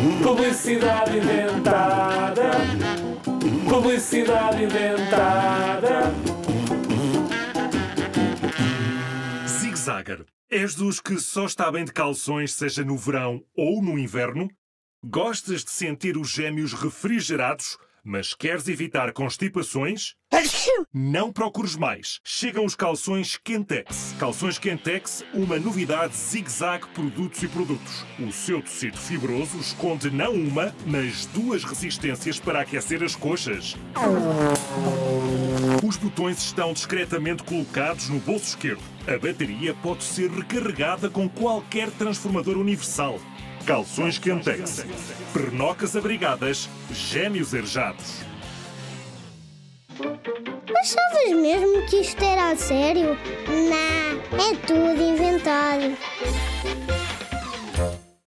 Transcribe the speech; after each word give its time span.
Publicidade 0.00 1.18
inventada. 1.18 2.50
Publicidade 3.68 4.64
inventada. 4.64 6.14
Zig 9.46 9.76
Zagger, 9.76 10.24
és 10.50 10.74
dos 10.74 11.00
que 11.00 11.18
só 11.18 11.44
está 11.44 11.70
bem 11.70 11.84
de 11.84 11.92
calções, 11.92 12.54
seja 12.54 12.82
no 12.82 12.96
verão 12.96 13.44
ou 13.54 13.82
no 13.82 13.98
inverno? 13.98 14.48
Gostas 15.04 15.62
de 15.62 15.70
sentir 15.70 16.16
os 16.16 16.30
gêmeos 16.30 16.72
refrigerados, 16.72 17.76
mas 18.04 18.34
queres 18.34 18.68
evitar 18.68 19.12
constipações? 19.12 20.14
Não 20.92 21.32
procures 21.32 21.76
mais. 21.76 22.20
Chegam 22.24 22.64
os 22.64 22.74
calções 22.74 23.36
Quentex. 23.36 24.14
Calções 24.18 24.58
Quentex, 24.58 25.24
uma 25.34 25.58
novidade 25.58 26.16
zig-zag 26.16 26.86
produtos 26.88 27.42
e 27.42 27.48
produtos. 27.48 28.04
O 28.18 28.32
seu 28.32 28.62
tecido 28.62 28.96
fibroso 28.96 29.58
esconde 29.58 30.10
não 30.10 30.32
uma, 30.32 30.74
mas 30.86 31.26
duas 31.26 31.64
resistências 31.64 32.38
para 32.38 32.60
aquecer 32.60 33.02
as 33.02 33.16
coxas. 33.16 33.76
Os 35.86 35.96
botões 35.96 36.38
estão 36.38 36.72
discretamente 36.72 37.42
colocados 37.42 38.08
no 38.08 38.20
bolso 38.20 38.46
esquerdo. 38.46 38.82
A 39.06 39.18
bateria 39.18 39.74
pode 39.74 40.04
ser 40.04 40.30
recarregada 40.30 41.10
com 41.10 41.28
qualquer 41.28 41.90
transformador 41.90 42.56
universal. 42.56 43.18
Calções 43.66 44.18
Quentex. 44.18 44.84
Pernocas 45.32 45.96
abrigadas, 45.96 46.68
gêmeos 46.92 47.54
arejados. 47.54 48.20
Achavas 50.80 51.42
mesmo 51.42 51.86
que 51.86 52.00
isto 52.00 52.22
era 52.22 52.50
a 52.52 52.56
sério? 52.56 53.16
Não, 53.48 54.38
é 54.40 54.56
tudo 54.66 55.02
inventado. 55.02 55.96